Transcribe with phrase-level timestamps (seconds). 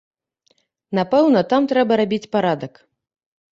[1.01, 2.73] Напэўна, там трэба рабіць парадак.